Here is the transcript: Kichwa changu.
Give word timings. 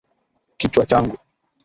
Kichwa 0.59 0.85
changu. 0.85 1.17